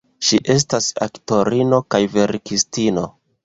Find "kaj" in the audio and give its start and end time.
1.97-2.03